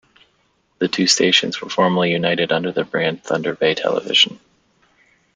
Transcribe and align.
The 0.79 0.87
two 0.87 1.05
stations 1.05 1.61
were 1.61 1.69
formerly 1.69 2.09
united 2.11 2.51
under 2.51 2.71
the 2.71 2.83
brand 2.83 3.23
Thunder 3.23 3.53
Bay 3.53 3.75
Television. 3.75 4.39